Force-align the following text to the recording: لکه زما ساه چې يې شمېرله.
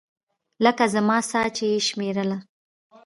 لکه 0.63 0.83
زما 0.93 1.17
ساه 1.29 1.47
چې 1.55 1.65
يې 1.71 1.79
شمېرله. 1.87 2.37